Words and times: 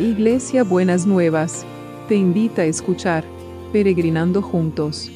Iglesia 0.00 0.64
Buenas 0.64 1.04
Nuevas, 1.04 1.66
te 2.08 2.14
invita 2.14 2.62
a 2.62 2.64
escuchar 2.64 3.22
Peregrinando 3.70 4.40
Juntos. 4.40 5.10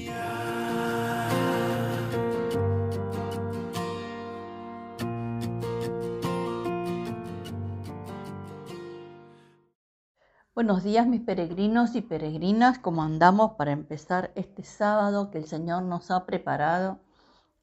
Buenos 10.54 10.84
días 10.84 11.06
mis 11.06 11.22
peregrinos 11.22 11.94
y 11.94 12.02
peregrinas, 12.02 12.78
¿cómo 12.78 13.02
andamos 13.02 13.52
para 13.52 13.72
empezar 13.72 14.32
este 14.34 14.64
sábado 14.64 15.30
que 15.30 15.38
el 15.38 15.46
Señor 15.46 15.84
nos 15.84 16.10
ha 16.10 16.26
preparado 16.26 17.00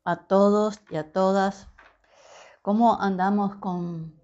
a 0.03 0.25
todos 0.25 0.81
y 0.89 0.95
a 0.95 1.11
todas? 1.11 1.67
¿Cómo 2.63 2.99
andamos 2.99 3.57
con, 3.57 4.19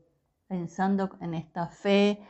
pensando 0.48 1.12
en 1.22 1.36
esta 1.36 1.68
fe, 1.68 2.26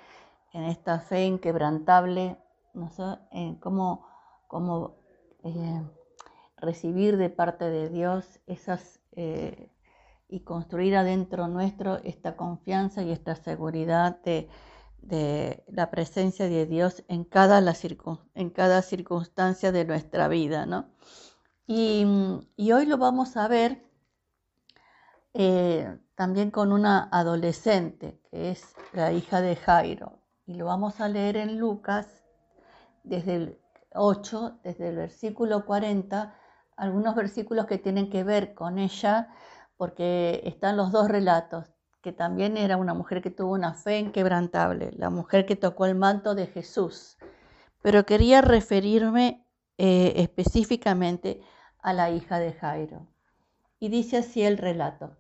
en 0.58 0.64
esta 0.66 1.00
fe 1.00 1.26
inquebrantable, 1.26 2.38
no 2.74 2.90
sé, 2.90 3.04
en 3.32 3.56
cómo, 3.56 4.06
cómo 4.48 4.98
eh, 5.44 5.82
recibir 6.58 7.18
de 7.18 7.30
parte 7.30 7.66
de 7.66 7.90
Dios 7.90 8.40
esas 8.48 9.00
eh, 9.12 9.72
y 10.28 10.42
construir 10.42 10.96
adentro 10.96 11.48
nuestro 11.48 11.98
esta 12.04 12.36
confianza 12.36 13.02
y 13.04 13.12
esta 13.12 13.36
seguridad 13.36 14.22
de 14.24 14.50
de 15.02 15.64
la 15.68 15.90
presencia 15.90 16.50
de 16.50 16.66
Dios 16.66 17.04
en 17.08 17.24
cada, 17.24 17.62
la 17.62 17.76
en 18.36 18.50
cada 18.50 18.82
circunstancia 18.82 19.72
de 19.72 19.86
nuestra 19.86 20.28
vida, 20.28 20.66
¿no? 20.66 20.90
Y, 21.66 22.06
hoy 22.72 22.86
lo 22.86 22.98
vamos 22.98 23.36
a 23.38 23.48
ver 23.48 23.84
eh, 25.34 25.98
también 26.16 26.52
con 26.52 26.72
una 26.72 27.10
adolescente, 27.12 28.20
que 28.30 28.52
es 28.52 28.74
la 28.94 29.12
hija 29.12 29.42
de 29.42 29.56
Jairo, 29.56 30.20
y 30.48 30.54
lo 30.54 30.66
vamos 30.66 31.02
a 31.02 31.10
leer 31.10 31.36
en 31.36 31.60
Lucas 31.60 32.24
desde 33.04 33.36
el 33.36 33.60
8, 33.94 34.60
desde 34.64 34.90
el 34.90 34.96
versículo 34.96 35.66
40, 35.66 36.34
algunos 36.78 37.16
versículos 37.16 37.66
que 37.66 37.78
tienen 37.78 38.10
que 38.10 38.24
ver 38.24 38.54
con 38.54 38.80
ella, 38.80 39.30
porque 39.76 40.42
están 40.46 40.78
los 40.78 40.92
dos 40.92 41.10
relatos, 41.10 41.74
que 42.02 42.14
también 42.14 42.56
era 42.56 42.78
una 42.78 42.94
mujer 42.94 43.22
que 43.22 43.30
tuvo 43.30 43.54
una 43.54 43.74
fe 43.74 44.00
inquebrantable, 44.00 44.92
la 44.94 45.10
mujer 45.10 45.46
que 45.46 45.58
tocó 45.58 45.86
el 45.86 45.96
manto 45.96 46.34
de 46.34 46.48
Jesús. 46.48 47.18
Pero 47.82 48.06
quería 48.06 48.42
referirme 48.42 49.46
eh, 49.78 50.14
específicamente 50.16 51.42
a 51.80 51.92
la 51.92 52.10
hija 52.10 52.40
de 52.40 52.54
Jairo. 52.54 53.08
Y 53.80 53.90
dice 53.90 54.18
así 54.18 54.44
el 54.44 54.58
relato. 54.58 55.18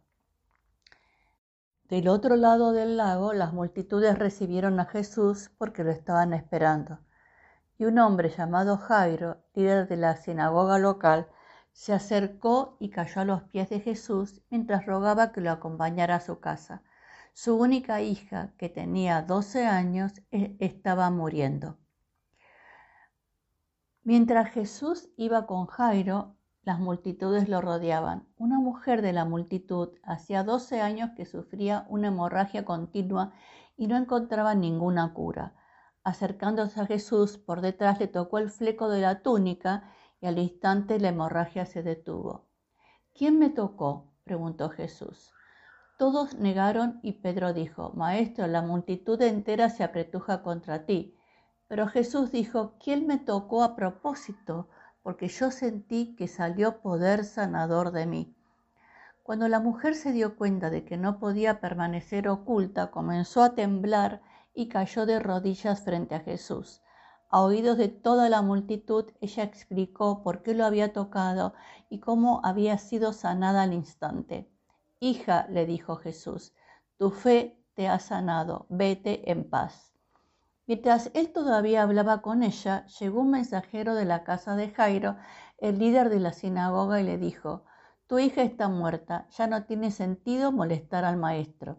Del 1.89 2.09
otro 2.09 2.35
lado 2.35 2.73
del 2.73 2.97
lago, 2.97 3.31
las 3.31 3.53
multitudes 3.53 4.19
recibieron 4.19 4.77
a 4.81 4.85
Jesús 4.85 5.52
porque 5.57 5.85
lo 5.85 5.91
estaban 5.91 6.33
esperando. 6.33 6.99
Y 7.77 7.85
un 7.85 7.97
hombre 7.99 8.30
llamado 8.30 8.77
Jairo, 8.77 9.38
líder 9.53 9.88
de 9.88 9.95
la 9.95 10.17
sinagoga 10.17 10.80
local, 10.80 11.30
se 11.71 11.93
acercó 11.93 12.75
y 12.80 12.89
cayó 12.89 13.21
a 13.21 13.25
los 13.25 13.43
pies 13.43 13.69
de 13.69 13.80
Jesús 13.80 14.41
mientras 14.49 14.85
rogaba 14.85 15.31
que 15.31 15.39
lo 15.39 15.52
acompañara 15.52 16.15
a 16.15 16.19
su 16.19 16.39
casa. 16.41 16.81
Su 17.33 17.55
única 17.55 18.02
hija, 18.02 18.52
que 18.58 18.67
tenía 18.67 19.21
12 19.21 19.65
años, 19.65 20.11
e, 20.31 20.58
estaba 20.59 21.09
muriendo. 21.09 21.77
Mientras 24.03 24.52
Jesús 24.52 25.09
iba 25.17 25.45
con 25.45 25.67
Jairo, 25.67 26.36
las 26.67 26.79
multitudes 26.79 27.47
lo 27.47 27.61
rodeaban. 27.61 28.27
Una 28.37 28.59
mujer 28.59 29.01
de 29.01 29.13
la 29.13 29.23
multitud 29.23 29.91
hacía 30.03 30.43
12 30.43 30.81
años 30.81 31.11
que 31.15 31.25
sufría 31.25 31.85
una 31.87 32.09
hemorragia 32.09 32.65
continua 32.65 33.31
y 33.77 33.87
no 33.87 33.95
encontraba 33.95 34.53
ninguna 34.53 35.13
cura. 35.13 35.53
Acercándose 36.03 36.81
a 36.81 36.85
Jesús, 36.85 37.37
por 37.37 37.61
detrás 37.61 38.02
le 38.02 38.08
tocó 38.08 38.37
el 38.37 38.49
fleco 38.49 38.89
de 38.89 38.99
la 38.99 39.21
túnica 39.21 39.89
y 40.19 40.25
al 40.25 40.39
instante 40.39 40.99
la 40.99 41.08
hemorragia 41.08 41.65
se 41.65 41.83
detuvo. 41.83 42.49
¿Quién 43.13 43.39
me 43.39 43.49
tocó? 43.49 44.11
preguntó 44.25 44.67
Jesús. 44.69 45.31
Todos 45.97 46.36
negaron 46.36 46.99
y 47.02 47.13
Pedro 47.13 47.53
dijo, 47.53 47.93
Maestro, 47.95 48.45
la 48.45 48.61
multitud 48.61 49.21
entera 49.21 49.69
se 49.69 49.86
apretuja 49.86 50.43
contra 50.43 50.86
ti. 50.86 51.17
Pero 51.69 51.87
Jesús 51.87 52.30
dijo, 52.30 52.73
¿quién 52.77 53.08
me 53.08 53.19
tocó 53.19 53.63
a 53.63 53.73
propósito? 53.73 54.67
Porque 55.07 55.29
yo 55.29 55.51
sentí 55.51 56.17
que 56.17 56.27
salió 56.27 56.81
poder 56.81 57.23
sanador 57.23 57.91
de 57.91 58.05
mí. 58.05 58.35
Cuando 59.23 59.47
la 59.47 59.61
mujer 59.61 59.95
se 59.95 60.11
dio 60.11 60.35
cuenta 60.35 60.69
de 60.69 60.83
que 60.83 60.97
no 60.97 61.17
podía 61.17 61.61
permanecer 61.61 62.27
oculta, 62.27 62.91
comenzó 62.91 63.41
a 63.41 63.55
temblar 63.55 64.21
y 64.53 64.67
cayó 64.67 65.05
de 65.05 65.19
rodillas 65.19 65.79
frente 65.79 66.15
a 66.15 66.19
Jesús. 66.19 66.81
A 67.29 67.39
oídos 67.41 67.77
de 67.77 67.87
toda 67.87 68.27
la 68.27 68.41
multitud, 68.41 69.05
ella 69.21 69.43
explicó 69.43 70.23
por 70.23 70.43
qué 70.43 70.53
lo 70.53 70.65
había 70.65 70.91
tocado 70.91 71.53
y 71.89 72.01
cómo 72.01 72.41
había 72.43 72.77
sido 72.77 73.13
sanada 73.13 73.61
al 73.61 73.71
instante. 73.71 74.51
Hija, 74.99 75.47
le 75.49 75.65
dijo 75.65 75.95
Jesús, 75.95 76.53
tu 76.97 77.11
fe 77.11 77.63
te 77.75 77.87
ha 77.87 77.99
sanado, 77.99 78.65
vete 78.67 79.31
en 79.31 79.49
paz. 79.49 79.96
Mientras 80.67 81.11
él 81.14 81.32
todavía 81.32 81.82
hablaba 81.82 82.22
con 82.22 82.44
ella, 82.44 82.86
llegó 83.00 83.22
un 83.22 83.32
mensajero 83.32 83.95
de 83.95 84.04
la 84.04 84.26
casa 84.26 84.58
de 84.58 84.70
Jairo, 84.70 85.16
el 85.58 85.80
líder 85.80 86.10
de 86.10 86.20
la 86.20 86.33
sinagoga, 86.33 87.00
y 87.00 87.05
le 87.05 87.17
dijo, 87.17 87.64
tu 88.05 88.20
hija 88.20 88.42
está 88.42 88.67
muerta, 88.67 89.28
ya 89.30 89.48
no 89.48 89.64
tiene 89.64 89.92
sentido 89.92 90.52
molestar 90.52 91.05
al 91.05 91.16
maestro. 91.16 91.78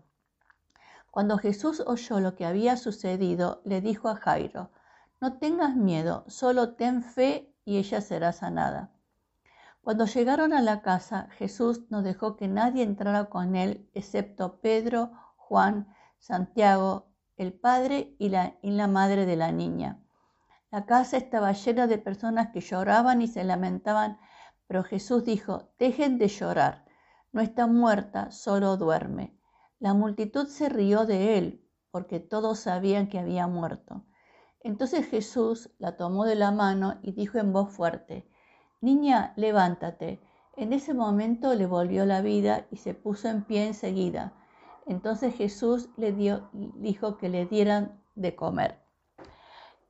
Cuando 1.11 1.37
Jesús 1.37 1.83
oyó 1.87 2.19
lo 2.21 2.35
que 2.35 2.47
había 2.47 2.79
sucedido, 2.79 3.61
le 3.65 3.83
dijo 3.83 4.09
a 4.09 4.17
Jairo, 4.17 4.71
no 5.21 5.39
tengas 5.39 5.77
miedo, 5.77 6.25
solo 6.27 6.75
ten 6.75 7.03
fe 7.03 7.55
y 7.67 7.77
ella 7.77 8.01
será 8.01 8.33
sanada. 8.33 8.91
Cuando 9.83 10.07
llegaron 10.07 10.55
a 10.55 10.63
la 10.63 10.81
casa, 10.81 11.29
Jesús 11.33 11.83
no 11.91 12.03
dejó 12.03 12.37
que 12.37 12.49
nadie 12.49 12.85
entrara 12.85 13.27
con 13.27 13.55
él, 13.55 13.89
excepto 13.93 14.61
Pedro, 14.61 15.11
Juan, 15.37 15.95
Santiago, 16.19 17.09
el 17.39 17.53
padre 17.53 18.17
y 18.19 18.29
la, 18.29 18.87
madre 18.89 19.25
de 19.25 19.37
la 19.37 19.53
niña. 19.53 20.01
La 20.71 20.85
casa 20.87 21.17
estaba 21.17 21.53
llena 21.53 21.87
de 21.87 21.97
personas 21.97 22.49
que 22.49 22.61
lloraban 22.61 23.23
y 23.23 23.29
se 23.29 23.45
lamentaban, 23.45 24.19
pero 24.67 24.83
Jesús 24.83 25.25
dijo, 25.25 25.71
dejen 25.79 26.19
de 26.19 26.29
llorar, 26.29 26.85
no 27.33 27.41
está 27.41 27.67
muerta, 27.67 28.33
solo 28.33 28.77
duerme. 28.77 29.39
La 29.79 29.95
multitud 29.95 30.49
se 30.49 30.69
rió 30.69 31.07
de 31.07 31.39
él, 31.39 31.65
porque 31.93 32.19
todos 32.19 32.59
sabían 32.59 33.09
que 33.09 33.21
había 33.21 33.47
muerto. 33.47 34.05
Entonces 34.61 35.07
Jesús 35.07 35.71
la 35.79 35.97
tomó 35.97 36.25
de 36.25 36.35
la 36.35 36.51
mano 36.51 36.99
y 37.03 37.13
dijo 37.13 37.39
en 37.39 37.53
voz 37.53 37.73
fuerte, 37.73 38.29
Niña, 38.81 39.33
levántate. 39.37 40.21
En 40.57 40.73
ese 40.73 40.93
momento 40.93 41.55
le 41.55 41.67
volvió 41.67 42.05
la 42.05 42.21
vida 42.21 42.67
y 42.71 42.77
se 42.77 42.95
puso 42.95 43.29
en 43.29 43.45
pie 43.45 43.69
enseguida. 43.69 44.33
Entonces 44.89 45.35
Jesús 45.35 45.91
le 45.97 46.13
dijo 46.13 47.19
que 47.19 47.29
le 47.29 47.45
dieran 47.45 48.01
de 48.15 48.35
comer. 48.35 48.81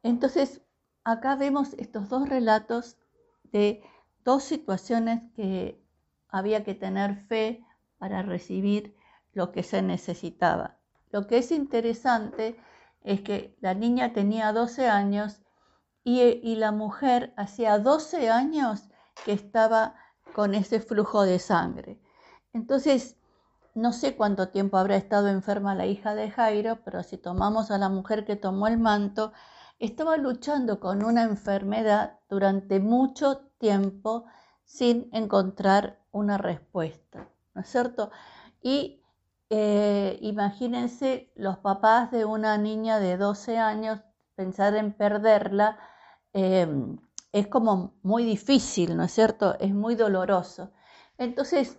Entonces, 0.03 0.61
acá 1.05 1.37
vemos 1.37 1.75
estos 1.75 2.09
dos 2.09 2.29
relatos 2.29 2.99
de 3.45 3.83
dos 4.25 4.43
situaciones 4.43 5.23
que 5.37 5.81
había 6.29 6.65
que 6.65 6.75
tener 6.75 7.17
fe 7.17 7.65
para 7.99 8.23
recibir 8.23 8.97
lo 9.33 9.53
que 9.53 9.63
se 9.63 9.83
necesitaba. 9.83 10.77
Lo 11.11 11.27
que 11.27 11.39
es 11.39 11.53
interesante 11.53 12.57
es 13.03 13.21
que 13.23 13.57
la 13.61 13.75
niña 13.75 14.13
tenía 14.13 14.53
12 14.53 14.89
años 14.89 15.41
y, 16.05 16.57
la 16.57 16.73
mujer 16.73 17.35
hacía 17.37 17.79
12 17.79 18.31
años 18.31 18.89
que 19.25 19.33
estaba 19.33 19.95
con 20.35 20.55
ese 20.55 20.81
flujo 20.81 21.23
de 21.23 21.39
sangre. 21.39 22.01
Entonces, 22.53 23.17
no 23.81 23.93
sé 23.93 24.17
cuánto 24.17 24.49
tiempo 24.49 24.77
habrá 24.77 24.97
estado 24.97 25.29
enferma 25.29 25.75
la 25.75 25.87
hija 25.87 26.15
de 26.15 26.31
Jairo, 26.31 26.81
pero 26.85 27.03
si 27.03 27.17
tomamos 27.17 27.71
a 27.71 27.79
la 27.79 27.89
mujer 27.89 28.25
que 28.25 28.37
tomó 28.37 28.67
el 28.67 28.79
manto, 28.79 29.33
estaba 29.79 30.17
luchando 30.17 30.81
con 30.81 31.05
una 31.05 31.23
enfermedad 31.23 32.19
durante 32.29 32.81
mucho 32.81 33.39
tiempo 33.59 34.27
sin 34.65 35.09
encontrar 35.13 36.01
una 36.11 36.39
respuesta, 36.39 37.29
¿no 37.55 37.61
es 37.61 37.69
cierto? 37.69 38.11
Y 38.63 39.03
eh, 39.51 40.19
imagínense 40.21 41.33
los 41.37 41.59
papás 41.59 42.11
de 42.11 42.25
una 42.25 42.59
niña 42.59 42.99
de 42.99 43.17
12 43.17 43.59
años, 43.59 44.01
pensar 44.35 44.75
en 44.77 44.93
perderla 44.93 45.79
em, 46.33 46.99
es 47.33 47.47
como 47.47 47.95
muy 48.03 48.25
difícil, 48.25 48.97
¿no 48.97 49.05
es 49.05 49.13
cierto? 49.13 49.57
Es 49.61 49.73
muy 49.75 49.95
doloroso. 49.95 50.73
Entonces, 51.19 51.79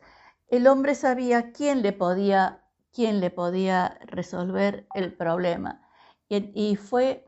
el 0.50 0.68
hombre 0.68 0.96
sabía 0.96 1.52
quién 1.52 1.82
le 1.82 1.94
podía, 1.94 2.64
quién 2.92 3.20
le 3.20 3.30
podía 3.30 4.00
resolver 4.06 4.88
el 4.96 5.14
problema. 5.14 5.82
Y, 6.28 6.76
fue 6.76 7.28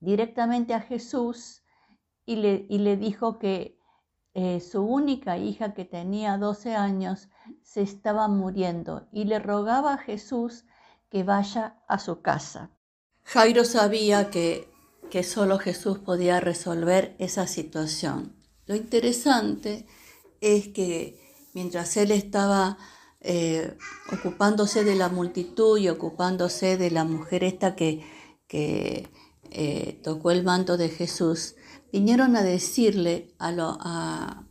directamente 0.00 0.74
a 0.74 0.80
Jesús 0.80 1.62
y 2.26 2.36
le, 2.36 2.66
y 2.68 2.78
le 2.78 2.96
dijo 2.96 3.38
que 3.38 3.78
eh, 4.34 4.60
su 4.60 4.82
única 4.82 5.38
hija 5.38 5.72
que 5.72 5.84
tenía 5.84 6.36
12 6.36 6.74
años 6.74 7.28
se 7.62 7.80
estaba 7.80 8.28
muriendo 8.28 9.08
y 9.10 9.24
le 9.24 9.38
rogaba 9.38 9.94
a 9.94 9.98
Jesús 9.98 10.64
que 11.08 11.24
vaya 11.24 11.78
a 11.88 11.98
su 11.98 12.20
casa. 12.20 12.70
Jairo 13.24 13.64
sabía 13.64 14.30
que, 14.30 14.70
que 15.10 15.22
solo 15.22 15.58
Jesús 15.58 15.98
podía 15.98 16.40
resolver 16.40 17.16
esa 17.18 17.46
situación. 17.46 18.36
Lo 18.66 18.74
interesante 18.74 19.86
es 20.40 20.68
que 20.68 21.27
mientras 21.58 21.96
él 21.96 22.12
estaba 22.12 22.78
eh, 23.20 23.76
ocupándose 24.12 24.84
de 24.84 24.94
la 24.94 25.08
multitud 25.08 25.76
y 25.76 25.88
ocupándose 25.88 26.76
de 26.76 26.92
la 26.92 27.02
mujer 27.02 27.42
esta 27.42 27.74
que, 27.74 28.06
que 28.46 29.08
eh, 29.50 30.00
tocó 30.04 30.30
el 30.30 30.44
manto 30.44 30.76
de 30.76 30.88
Jesús, 30.88 31.56
vinieron 31.92 32.36
a 32.36 32.44
decirle 32.44 33.34
a, 33.40 34.44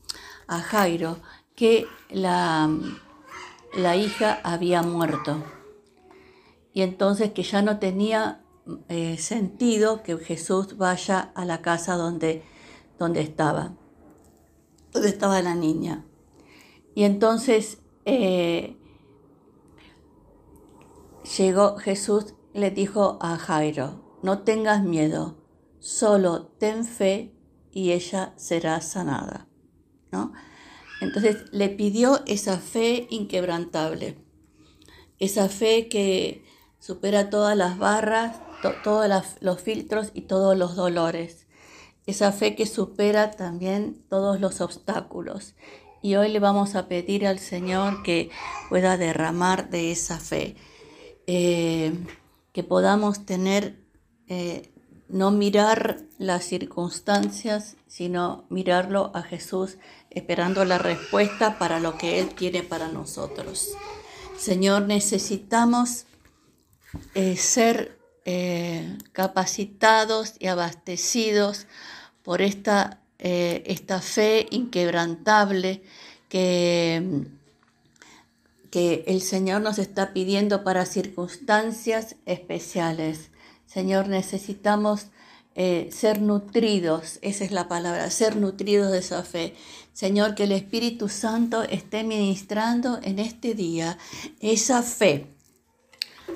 a, 0.49 0.59
Jairo 0.59 1.19
que 1.55 1.85
la, 2.09 2.69
la, 3.73 3.95
hija 3.95 4.41
había 4.43 4.81
muerto 4.81 5.45
y 6.73 6.81
entonces 6.81 7.31
que 7.31 7.43
ya 7.43 7.61
no 7.61 7.79
tenía 7.79 8.43
eh, 8.89 9.17
sentido 9.17 10.03
que 10.03 10.17
Jesús 10.17 10.75
vaya 10.75 11.31
a 11.35 11.45
la 11.45 11.61
casa 11.61 11.95
donde, 11.95 12.43
donde 12.99 13.21
estaba, 13.21 13.71
donde 14.91 15.07
estaba 15.07 15.41
la 15.41 15.55
niña. 15.55 16.03
Y 16.97 17.03
entonces 17.03 17.77
eh, 18.05 18.75
llegó 21.37 21.77
Jesús, 21.77 22.33
le 22.55 22.71
dijo 22.71 23.19
a 23.21 23.37
Jairo, 23.37 24.17
no 24.23 24.39
tengas 24.39 24.83
miedo, 24.83 25.37
solo 25.77 26.47
ten 26.47 26.85
fe 26.85 27.35
y 27.71 27.91
ella 27.91 28.33
será 28.35 28.81
sanada. 28.81 29.47
¿no? 30.11 30.33
Entonces 30.99 31.45
le 31.51 31.69
pidió 31.69 32.21
esa 32.25 32.57
fe 32.57 33.05
inquebrantable, 33.11 34.17
esa 35.19 35.49
fe 35.49 35.89
que 35.89 36.45
supera 36.79 37.29
todas 37.29 37.55
las 37.55 37.77
barras, 37.77 38.41
todos 38.83 39.07
los 39.39 39.61
filtros 39.61 40.09
y 40.15 40.21
todos 40.21 40.57
los 40.57 40.75
dolores, 40.75 41.45
esa 42.07 42.31
fe 42.31 42.55
que 42.55 42.65
supera 42.65 43.29
también 43.29 44.03
todos 44.09 44.41
los 44.41 44.61
obstáculos. 44.61 45.53
Y 46.07 46.15
hoy 46.15 46.29
le 46.29 46.39
vamos 46.39 46.75
a 46.75 46.87
pedir 46.87 47.27
al 47.27 47.37
Señor 47.37 48.01
que 48.01 48.29
pueda 48.69 48.95
derramar 48.95 49.69
de 49.69 49.91
esa 49.91 50.17
fe, 50.21 50.55
eh, 51.27 51.91
que 52.53 52.63
podamos 52.63 53.25
tener 53.25 53.83
eh, 54.29 54.71
no 55.09 55.31
mirar 55.31 55.97
las 56.17 56.45
circunstancias, 56.45 57.75
sino 57.87 58.45
mirarlo 58.49 59.11
a 59.15 59.21
Jesús, 59.21 59.79
esperando 60.09 60.63
la 60.63 60.77
respuesta 60.77 61.59
para 61.59 61.81
lo 61.81 61.97
que 61.97 62.21
Él 62.21 62.33
tiene 62.35 62.63
para 62.63 62.87
nosotros. 62.87 63.73
Señor, 64.37 64.83
necesitamos 64.83 66.05
eh, 67.15 67.35
ser 67.35 67.99
capacitados 69.11 70.35
y 70.39 70.47
abastecidos 70.47 71.67
por 72.23 72.41
esta, 72.41 73.01
esta 73.19 74.01
fe 74.01 74.47
inquebrantable 74.51 75.81
que, 76.29 77.25
que 78.69 79.03
el 79.07 79.21
Señor 79.21 79.61
nos 79.61 79.79
está 79.79 80.13
pidiendo 80.13 80.63
para 80.63 80.85
circunstancias 80.85 82.15
especiales. 82.25 83.31
Señor, 83.65 84.07
necesitamos 84.07 85.07
eh, 85.59 85.89
ser 85.91 86.21
nutridos, 86.21 87.17
esa 87.23 87.43
es 87.43 87.51
la 87.51 87.67
palabra, 87.67 88.11
ser 88.11 88.35
nutridos 88.35 88.91
de 88.91 88.99
esa 88.99 89.23
fe. 89.23 89.55
Señor, 89.91 90.35
que 90.35 90.43
el 90.43 90.51
Espíritu 90.51 91.09
Santo 91.09 91.63
esté 91.63 92.03
ministrando 92.03 92.99
en 93.01 93.17
este 93.17 93.55
día 93.55 93.97
esa 94.39 94.83
fe 94.83 95.33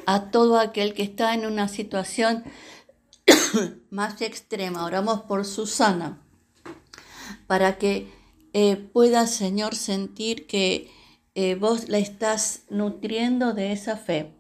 a 0.07 0.31
todo 0.31 0.57
aquel 0.57 0.95
que 0.95 1.03
está 1.03 1.35
en 1.35 1.45
una 1.45 1.67
situación 1.67 2.43
más 3.91 4.21
extrema. 4.23 4.85
Oramos 4.85 5.21
por 5.21 5.45
Susana, 5.45 6.19
para 7.51 7.77
que 7.77 8.07
eh, 8.53 8.77
pueda, 8.77 9.27
Señor, 9.27 9.75
sentir 9.75 10.47
que 10.47 10.89
eh, 11.35 11.55
vos 11.55 11.89
la 11.89 11.97
estás 11.97 12.61
nutriendo 12.69 13.51
de 13.51 13.73
esa 13.73 13.97
fe 13.97 14.31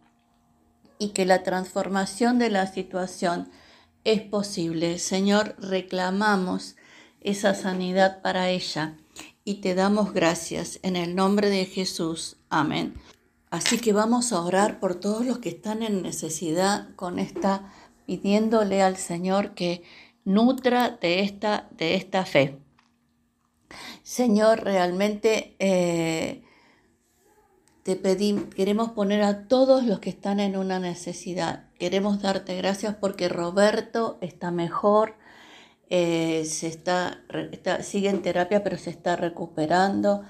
y 0.97 1.09
que 1.09 1.25
la 1.25 1.43
transformación 1.43 2.39
de 2.39 2.49
la 2.49 2.67
situación 2.67 3.51
es 4.05 4.21
posible. 4.21 4.97
Señor, 4.97 5.57
reclamamos 5.59 6.77
esa 7.19 7.53
sanidad 7.53 8.21
para 8.21 8.49
ella 8.49 8.95
y 9.43 9.55
te 9.55 9.75
damos 9.75 10.13
gracias 10.13 10.79
en 10.81 10.95
el 10.95 11.13
nombre 11.13 11.49
de 11.49 11.65
Jesús. 11.65 12.37
Amén. 12.49 12.93
Así 13.49 13.77
que 13.77 13.91
vamos 13.91 14.31
a 14.31 14.39
orar 14.39 14.79
por 14.79 14.95
todos 14.95 15.25
los 15.25 15.39
que 15.39 15.49
están 15.49 15.83
en 15.83 16.01
necesidad 16.01 16.95
con 16.95 17.19
esta, 17.19 17.73
pidiéndole 18.05 18.81
al 18.81 18.95
Señor 18.95 19.53
que 19.53 19.83
nutra 20.23 20.91
de 20.91 21.19
esta, 21.19 21.67
de 21.71 21.95
esta 21.95 22.23
fe. 22.23 22.60
Señor, 24.03 24.63
realmente 24.63 25.55
eh, 25.59 26.43
te 27.83 27.95
pedimos, 27.95 28.53
queremos 28.53 28.91
poner 28.91 29.23
a 29.23 29.47
todos 29.47 29.83
los 29.85 29.99
que 29.99 30.09
están 30.09 30.39
en 30.39 30.57
una 30.57 30.79
necesidad. 30.79 31.65
Queremos 31.79 32.21
darte 32.21 32.55
gracias 32.55 32.95
porque 32.95 33.27
Roberto 33.29 34.17
está 34.21 34.51
mejor, 34.51 35.15
eh, 35.89 36.45
se 36.45 36.67
está, 36.67 37.21
sigue 37.81 38.09
en 38.09 38.21
terapia, 38.21 38.63
pero 38.63 38.77
se 38.77 38.91
está 38.91 39.15
recuperando, 39.15 40.23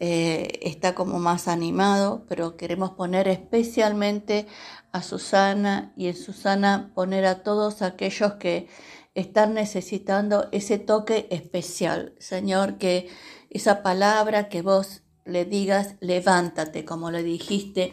eh, 0.00 0.60
está 0.62 0.94
como 0.94 1.18
más 1.18 1.48
animado, 1.48 2.24
pero 2.28 2.56
queremos 2.56 2.92
poner 2.92 3.28
especialmente 3.28 4.46
a 4.92 5.02
Susana 5.02 5.92
y 5.96 6.06
en 6.06 6.16
Susana 6.16 6.92
poner 6.94 7.26
a 7.26 7.42
todos 7.42 7.82
aquellos 7.82 8.34
que 8.34 8.68
están 9.14 9.54
necesitando 9.54 10.48
ese 10.52 10.78
toque 10.78 11.26
especial. 11.30 12.14
Señor, 12.18 12.78
que 12.78 13.08
esa 13.50 13.82
palabra 13.82 14.48
que 14.48 14.62
vos 14.62 15.02
le 15.24 15.44
digas, 15.44 15.96
levántate, 16.00 16.84
como 16.84 17.10
le 17.10 17.22
dijiste 17.22 17.92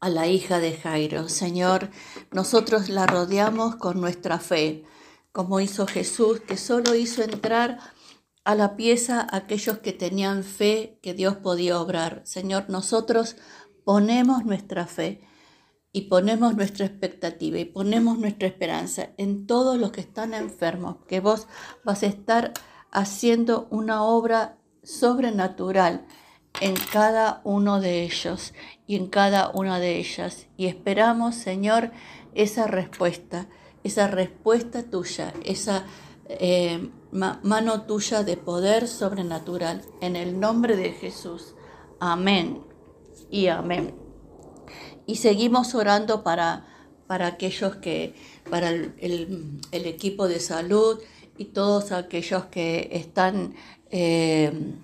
a 0.00 0.08
la 0.08 0.26
hija 0.26 0.58
de 0.58 0.72
Jairo. 0.72 1.28
Señor, 1.28 1.90
nosotros 2.32 2.88
la 2.88 3.06
rodeamos 3.06 3.76
con 3.76 4.00
nuestra 4.00 4.38
fe, 4.38 4.84
como 5.30 5.60
hizo 5.60 5.86
Jesús, 5.86 6.40
que 6.40 6.56
solo 6.56 6.94
hizo 6.94 7.22
entrar 7.22 7.78
a 8.44 8.54
la 8.56 8.76
pieza 8.76 9.26
aquellos 9.30 9.78
que 9.78 9.92
tenían 9.92 10.42
fe 10.42 10.98
que 11.02 11.14
Dios 11.14 11.36
podía 11.36 11.80
obrar. 11.80 12.22
Señor, 12.24 12.68
nosotros 12.68 13.36
ponemos 13.84 14.44
nuestra 14.44 14.86
fe 14.86 15.22
y 15.92 16.02
ponemos 16.02 16.56
nuestra 16.56 16.86
expectativa 16.86 17.58
y 17.58 17.66
ponemos 17.66 18.18
nuestra 18.18 18.48
esperanza 18.48 19.10
en 19.18 19.46
todos 19.46 19.78
los 19.78 19.92
que 19.92 20.00
están 20.00 20.32
enfermos, 20.32 20.96
que 21.06 21.20
vos 21.20 21.46
vas 21.84 22.02
a 22.02 22.06
estar 22.06 22.52
haciendo 22.90 23.66
una 23.70 24.02
obra 24.02 24.56
sobrenatural 24.82 26.06
en 26.60 26.74
cada 26.92 27.40
uno 27.44 27.80
de 27.80 28.02
ellos 28.02 28.52
y 28.86 28.96
en 28.96 29.06
cada 29.06 29.50
una 29.50 29.78
de 29.78 29.98
ellas. 29.98 30.46
Y 30.56 30.66
esperamos, 30.66 31.34
Señor, 31.34 31.90
esa 32.34 32.66
respuesta, 32.66 33.48
esa 33.84 34.06
respuesta 34.06 34.82
tuya, 34.84 35.32
esa 35.44 35.84
eh, 36.28 36.90
mano 37.10 37.82
tuya 37.82 38.22
de 38.22 38.36
poder 38.36 38.88
sobrenatural. 38.88 39.82
En 40.00 40.16
el 40.16 40.40
nombre 40.40 40.76
de 40.76 40.92
Jesús. 40.92 41.54
Amén 42.00 42.62
y 43.30 43.46
amén. 43.48 44.01
Y 45.06 45.16
seguimos 45.16 45.74
orando 45.74 46.22
para, 46.22 46.66
para 47.06 47.26
aquellos 47.26 47.76
que, 47.76 48.14
para 48.50 48.70
el, 48.70 49.60
equipo 49.70 50.28
de 50.28 50.40
salud 50.40 51.00
y 51.38 51.46
todos 51.46 51.92
aquellos 51.92 52.46
que 52.46 52.90
están 52.92 53.54
eh, 53.90 54.74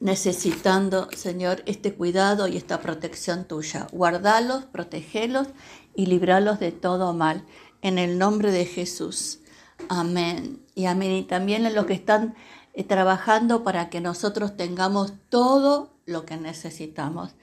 necesitando, 0.00 1.08
Señor, 1.16 1.62
este 1.66 1.94
cuidado 1.94 2.46
y 2.46 2.56
esta 2.56 2.80
protección 2.80 3.44
tuya. 3.46 3.86
Guardalos, 3.90 4.64
protegelos 4.64 5.48
y 5.94 6.06
libralos 6.06 6.60
de 6.60 6.72
todo 6.72 7.12
mal. 7.14 7.44
En 7.82 7.98
el 7.98 8.18
nombre 8.18 8.50
de 8.50 8.66
Jesús. 8.66 9.40
Amén. 9.88 10.62
Y 10.74 10.86
amén. 10.86 11.12
Y 11.12 11.22
también 11.24 11.66
en 11.66 11.74
los 11.74 11.86
que 11.86 11.94
están 11.94 12.34
trabajando 12.82 13.62
para 13.62 13.88
que 13.88 14.00
nosotros 14.00 14.56
tengamos 14.56 15.12
todo 15.28 15.94
lo 16.06 16.26
que 16.26 16.36
necesitamos. 16.36 17.36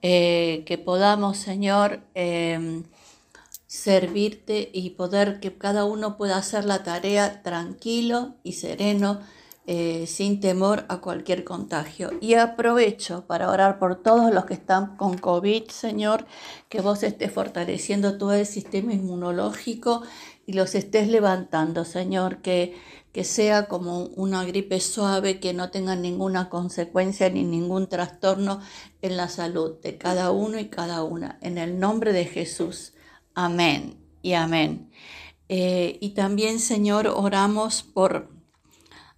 Eh, 0.00 0.62
que 0.66 0.78
podamos, 0.78 1.36
Señor, 1.36 2.00
em, 2.14 2.84
servirte 3.66 4.70
y 4.72 4.90
poder 4.90 5.40
que 5.40 5.56
cada 5.56 5.84
uno 5.84 6.16
pueda 6.16 6.38
hacer 6.38 6.64
la 6.64 6.82
tarea 6.82 7.42
tranquilo 7.42 8.34
y 8.42 8.54
sereno 8.54 9.20
eh, 9.70 10.06
sin 10.06 10.40
temor 10.40 10.86
a 10.88 11.02
cualquier 11.02 11.44
contagio. 11.44 12.10
Y 12.22 12.32
aprovecho 12.34 13.26
para 13.26 13.50
orar 13.50 13.78
por 13.78 13.96
todos 14.02 14.32
los 14.32 14.46
que 14.46 14.54
están 14.54 14.96
con 14.96 15.18
COVID, 15.18 15.68
Señor, 15.68 16.24
que 16.70 16.80
vos 16.80 17.02
estés 17.02 17.30
fortaleciendo 17.30 18.16
todo 18.16 18.32
el 18.32 18.46
sistema 18.46 18.94
inmunológico 18.94 20.02
y 20.48 20.54
los 20.54 20.74
estés 20.74 21.08
levantando, 21.08 21.84
Señor, 21.84 22.38
que, 22.38 22.74
que 23.12 23.22
sea 23.22 23.66
como 23.66 24.04
una 24.16 24.46
gripe 24.46 24.80
suave, 24.80 25.40
que 25.40 25.52
no 25.52 25.70
tenga 25.70 25.94
ninguna 25.94 26.48
consecuencia 26.48 27.28
ni 27.28 27.44
ningún 27.44 27.86
trastorno 27.86 28.62
en 29.02 29.18
la 29.18 29.28
salud 29.28 29.78
de 29.82 29.98
cada 29.98 30.30
uno 30.30 30.58
y 30.58 30.70
cada 30.70 31.04
una. 31.04 31.38
En 31.42 31.58
el 31.58 31.78
nombre 31.78 32.14
de 32.14 32.24
Jesús. 32.24 32.94
Amén 33.34 33.98
y 34.22 34.32
amén. 34.32 34.90
Eh, 35.50 35.98
y 36.00 36.14
también, 36.14 36.60
Señor, 36.60 37.08
oramos 37.08 37.82
por 37.82 38.30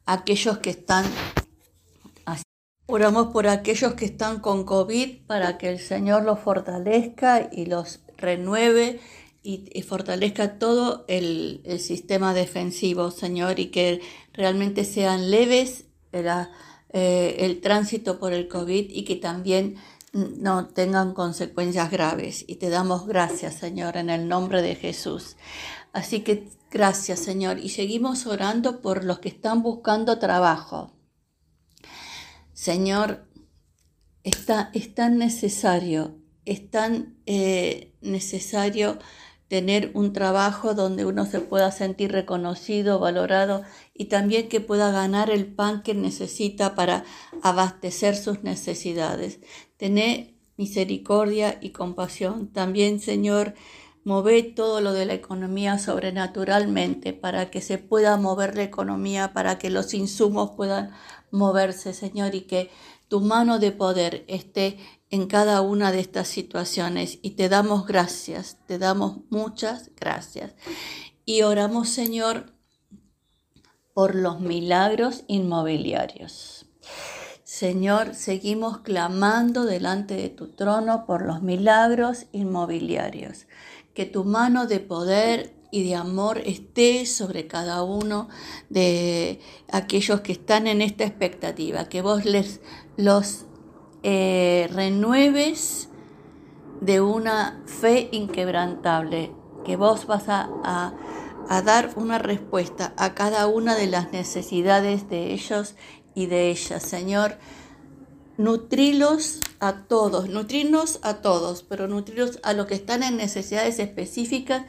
aquellos 0.06 0.58
que 0.58 0.70
están 0.70 1.04
Oramos 2.92 3.28
por 3.28 3.46
aquellos 3.46 3.94
que 3.94 4.04
están 4.04 4.40
con 4.40 4.64
COVID 4.64 5.24
para 5.28 5.58
que 5.58 5.68
el 5.68 5.78
Señor 5.78 6.24
los 6.24 6.40
fortalezca 6.40 7.48
y 7.52 7.66
los 7.66 8.00
renueve 8.16 8.98
y, 9.42 9.82
fortalezca 9.82 10.58
todo 10.58 11.04
el, 11.08 11.62
sistema 11.78 12.34
defensivo, 12.34 13.10
Señor, 13.10 13.58
y 13.58 13.66
que 13.66 14.00
realmente 14.32 14.84
sean 14.84 15.30
leves 15.30 15.84
eh, 16.12 17.36
el 17.38 17.60
tránsito 17.60 18.18
por 18.18 18.32
el 18.32 18.48
COVID 18.48 18.90
y 18.90 19.04
que 19.04 19.16
también 19.16 19.76
no 20.12 20.66
tengan 20.66 21.14
consecuencias 21.14 21.90
graves. 21.90 22.44
Y 22.46 22.56
te 22.56 22.68
damos 22.68 23.06
gracias, 23.06 23.54
Señor, 23.54 23.96
en 23.96 24.10
el 24.10 24.28
nombre 24.28 24.62
de 24.62 24.74
Jesús. 24.74 25.36
Así 25.92 26.20
que 26.20 26.48
gracias, 26.70 27.20
Señor. 27.20 27.58
Y 27.58 27.70
seguimos 27.70 28.26
orando 28.26 28.80
por 28.80 29.04
los 29.04 29.20
que 29.20 29.28
están 29.28 29.62
buscando 29.62 30.18
trabajo. 30.18 30.92
Señor, 32.52 33.26
está, 34.22 34.70
es 34.74 34.94
tan 34.94 35.18
necesario, 35.18 36.18
es 36.44 36.70
tan 36.70 37.16
eh, 37.26 37.94
necesario 38.00 38.98
tener 39.50 39.90
un 39.94 40.12
trabajo 40.12 40.74
donde 40.74 41.04
uno 41.04 41.26
se 41.26 41.40
pueda 41.40 41.72
sentir 41.72 42.12
reconocido, 42.12 43.00
valorado 43.00 43.64
y 43.92 44.04
también 44.04 44.48
que 44.48 44.60
pueda 44.60 44.92
ganar 44.92 45.28
el 45.28 45.44
pan 45.44 45.82
que 45.82 45.92
necesita 45.92 46.76
para 46.76 47.04
abastecer 47.42 48.16
sus 48.16 48.44
necesidades. 48.44 49.40
Tener 49.76 50.34
misericordia 50.56 51.58
y 51.60 51.70
compasión. 51.70 52.52
También, 52.52 53.00
Señor, 53.00 53.54
Move 54.02 54.42
todo 54.42 54.80
lo 54.80 54.94
de 54.94 55.04
la 55.04 55.12
economía 55.12 55.78
sobrenaturalmente 55.78 57.12
para 57.12 57.50
que 57.50 57.60
se 57.60 57.76
pueda 57.76 58.16
mover 58.16 58.56
la 58.56 58.62
economía, 58.62 59.34
para 59.34 59.58
que 59.58 59.68
los 59.68 59.92
insumos 59.92 60.52
puedan 60.52 60.92
moverse, 61.30 61.92
Señor, 61.92 62.34
y 62.34 62.42
que 62.42 62.70
tu 63.10 63.20
mano 63.20 63.58
de 63.58 63.72
poder 63.72 64.24
esté 64.28 64.78
en 65.10 65.26
cada 65.26 65.62
una 65.62 65.90
de 65.90 65.98
estas 65.98 66.28
situaciones. 66.28 67.18
Y 67.22 67.32
te 67.32 67.48
damos 67.48 67.86
gracias, 67.86 68.58
te 68.66 68.78
damos 68.78 69.18
muchas 69.30 69.90
gracias. 70.00 70.52
Y 71.24 71.42
oramos, 71.42 71.88
Señor, 71.88 72.54
por 73.92 74.14
los 74.14 74.38
milagros 74.40 75.24
inmobiliarios. 75.26 76.66
Señor, 77.42 78.14
seguimos 78.14 78.78
clamando 78.78 79.64
delante 79.64 80.14
de 80.14 80.28
tu 80.28 80.52
trono 80.52 81.04
por 81.04 81.26
los 81.26 81.42
milagros 81.42 82.26
inmobiliarios 82.30 83.46
que 83.92 84.06
tu 84.06 84.24
mano 84.24 84.66
de 84.66 84.78
poder 84.80 85.52
y 85.70 85.84
de 85.84 85.94
amor 85.94 86.42
esté 86.44 87.06
sobre 87.06 87.46
cada 87.46 87.82
uno 87.82 88.28
de 88.68 89.40
aquellos 89.70 90.20
que 90.20 90.32
están 90.32 90.66
en 90.66 90.82
esta 90.82 91.04
expectativa, 91.04 91.88
que 91.88 92.02
vos 92.02 92.24
les 92.24 92.60
los 93.02 93.46
eh, 94.02 94.68
renueves 94.72 95.88
de 96.80 97.00
una 97.00 97.62
fe 97.66 98.08
inquebrantable, 98.12 99.32
que 99.64 99.76
vos 99.76 100.06
vas 100.06 100.24
a, 100.28 100.94
dar 101.64 101.90
una 101.96 102.18
respuesta 102.18 102.94
a 102.96 103.14
cada 103.14 103.48
una 103.48 103.74
de 103.74 103.88
las 103.88 104.12
necesidades 104.12 105.08
de 105.10 105.32
ellos 105.32 105.74
y 106.14 106.26
de 106.26 106.50
ellas, 106.50 106.82
Señor 106.82 107.38
nutrilos 108.40 109.40
a 109.58 109.82
todos, 109.82 110.30
nutrirnos 110.30 110.98
a 111.02 111.20
todos, 111.20 111.62
pero 111.62 111.88
nutrirlos 111.88 112.38
a 112.42 112.54
los 112.54 112.66
que 112.66 112.74
están 112.74 113.02
en 113.02 113.18
necesidades 113.18 113.78
específicas 113.78 114.62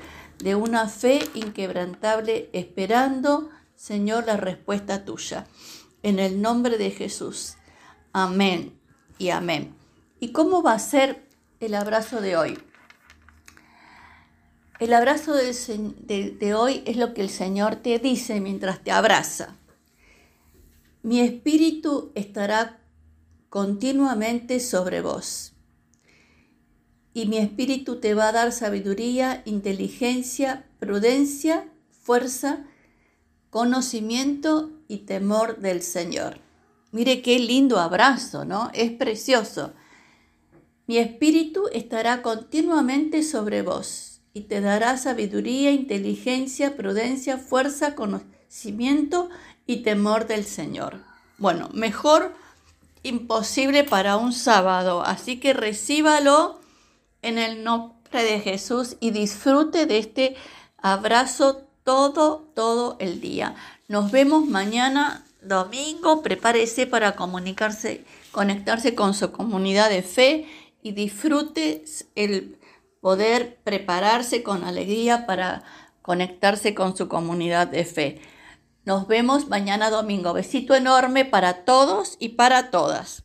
de 0.43 0.55
una 0.55 0.89
fe 0.89 1.21
inquebrantable, 1.35 2.49
esperando, 2.51 3.49
Señor, 3.75 4.25
la 4.25 4.35
respuesta 4.35 5.05
tuya. 5.05 5.47
En 6.03 6.19
el 6.19 6.41
nombre 6.41 6.77
de 6.77 6.91
Jesús. 6.91 7.55
Amén 8.13 8.77
y 9.17 9.29
amén. 9.29 9.73
¿Y 10.19 10.33
cómo 10.33 10.61
va 10.61 10.73
a 10.73 10.79
ser 10.79 11.25
el 11.59 11.73
abrazo 11.75 12.19
de 12.19 12.35
hoy? 12.35 12.59
El 14.79 14.93
abrazo 14.93 15.33
de, 15.33 16.35
de 16.37 16.53
hoy 16.53 16.83
es 16.85 16.97
lo 16.97 17.13
que 17.13 17.21
el 17.21 17.29
Señor 17.29 17.77
te 17.77 17.99
dice 17.99 18.41
mientras 18.41 18.83
te 18.83 18.91
abraza. 18.91 19.55
Mi 21.03 21.21
espíritu 21.21 22.11
estará 22.15 22.79
continuamente 23.49 24.59
sobre 24.59 25.01
vos. 25.01 25.53
Y 27.13 27.27
mi 27.27 27.37
espíritu 27.37 27.99
te 27.99 28.13
va 28.13 28.29
a 28.29 28.31
dar 28.31 28.51
sabiduría, 28.51 29.41
inteligencia, 29.45 30.65
prudencia, 30.79 31.69
fuerza, 31.91 32.65
conocimiento 33.49 34.71
y 34.87 34.99
temor 34.99 35.59
del 35.59 35.81
Señor. 35.81 36.50
Mire 36.91 37.21
qué 37.21 37.39
lindo 37.39 37.79
abrazo, 37.79 38.45
¿no? 38.45 38.69
Es 38.73 38.91
precioso. 38.91 39.73
Mi 40.87 40.97
espíritu 40.97 41.69
estará 41.71 42.21
continuamente 42.21 43.23
sobre 43.23 43.61
vos 43.61 44.21
y 44.33 44.41
te 44.41 44.61
dará 44.61 44.97
sabiduría, 44.97 45.71
inteligencia, 45.71 46.75
prudencia, 46.75 47.37
fuerza, 47.37 47.95
conocimiento 47.95 49.29
y 49.65 49.83
temor 49.83 50.27
del 50.27 50.45
Señor. 50.45 51.01
Bueno, 51.37 51.69
mejor 51.73 52.33
imposible 53.03 53.83
para 53.83 54.17
un 54.17 54.33
sábado. 54.33 55.01
Así 55.01 55.39
que 55.39 55.53
recíbalo 55.53 56.59
en 57.21 57.37
el 57.37 57.63
nombre 57.63 58.23
de 58.23 58.39
Jesús 58.39 58.97
y 58.99 59.11
disfrute 59.11 59.85
de 59.85 59.97
este 59.97 60.35
abrazo 60.77 61.67
todo, 61.83 62.51
todo 62.55 62.97
el 62.99 63.21
día. 63.21 63.55
Nos 63.87 64.11
vemos 64.11 64.45
mañana 64.45 65.25
domingo. 65.41 66.21
Prepárese 66.21 66.87
para 66.87 67.15
comunicarse, 67.15 68.05
conectarse 68.31 68.95
con 68.95 69.13
su 69.13 69.31
comunidad 69.31 69.89
de 69.89 70.01
fe 70.01 70.47
y 70.81 70.93
disfrute 70.93 71.83
el 72.15 72.57
poder 73.01 73.59
prepararse 73.63 74.43
con 74.43 74.63
alegría 74.63 75.25
para 75.25 75.63
conectarse 76.01 76.73
con 76.73 76.95
su 76.95 77.07
comunidad 77.07 77.67
de 77.67 77.85
fe. 77.85 78.21
Nos 78.85 79.07
vemos 79.07 79.47
mañana 79.47 79.89
domingo. 79.89 80.33
Besito 80.33 80.73
enorme 80.73 81.25
para 81.25 81.65
todos 81.65 82.15
y 82.19 82.29
para 82.29 82.71
todas. 82.71 83.19